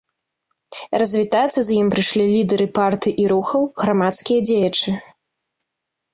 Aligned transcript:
Развітацца 1.01 1.59
з 1.67 1.75
ім 1.81 1.91
прыйшлі 1.97 2.25
лідары 2.35 2.67
партый 2.81 3.13
і 3.25 3.29
рухаў, 3.33 3.61
грамадскія 3.83 4.39
дзеячы. 4.53 4.89